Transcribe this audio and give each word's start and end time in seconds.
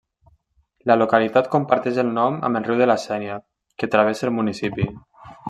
La 0.91 0.95
localitat 1.01 1.49
comparteix 1.55 1.99
el 2.05 2.09
nom 2.15 2.39
amb 2.49 2.61
el 2.61 2.65
riu 2.69 2.81
de 2.81 2.89
la 2.93 2.97
Sénia, 3.05 3.37
que 3.83 3.93
travessa 3.97 4.27
el 4.31 4.35
municipi. 4.41 4.91